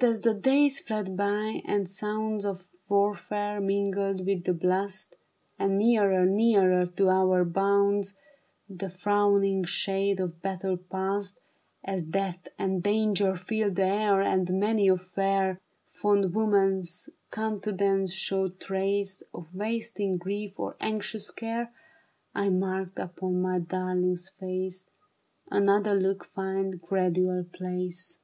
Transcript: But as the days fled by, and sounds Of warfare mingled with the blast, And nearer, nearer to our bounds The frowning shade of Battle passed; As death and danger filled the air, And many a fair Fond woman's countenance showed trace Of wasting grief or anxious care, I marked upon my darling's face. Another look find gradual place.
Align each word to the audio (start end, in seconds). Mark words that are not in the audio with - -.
But 0.00 0.04
as 0.08 0.20
the 0.22 0.32
days 0.32 0.80
fled 0.80 1.14
by, 1.14 1.60
and 1.66 1.86
sounds 1.86 2.46
Of 2.46 2.64
warfare 2.88 3.60
mingled 3.60 4.24
with 4.24 4.44
the 4.44 4.54
blast, 4.54 5.16
And 5.58 5.76
nearer, 5.76 6.24
nearer 6.24 6.86
to 6.86 7.10
our 7.10 7.44
bounds 7.44 8.16
The 8.66 8.88
frowning 8.88 9.64
shade 9.64 10.18
of 10.20 10.40
Battle 10.40 10.78
passed; 10.78 11.38
As 11.84 12.02
death 12.02 12.48
and 12.58 12.82
danger 12.82 13.36
filled 13.36 13.76
the 13.76 13.82
air, 13.82 14.22
And 14.22 14.58
many 14.58 14.88
a 14.88 14.96
fair 14.96 15.60
Fond 15.90 16.32
woman's 16.34 17.10
countenance 17.30 18.10
showed 18.14 18.58
trace 18.58 19.22
Of 19.34 19.54
wasting 19.54 20.16
grief 20.16 20.58
or 20.58 20.76
anxious 20.80 21.30
care, 21.30 21.74
I 22.34 22.48
marked 22.48 22.98
upon 22.98 23.42
my 23.42 23.58
darling's 23.58 24.30
face. 24.30 24.86
Another 25.50 25.94
look 26.00 26.24
find 26.24 26.80
gradual 26.80 27.44
place. 27.44 28.18